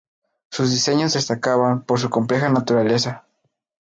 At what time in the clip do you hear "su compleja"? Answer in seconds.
1.99-2.49